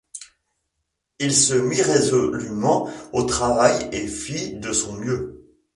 [1.19, 5.45] Il se mit résolument au travail et fit de son mieux.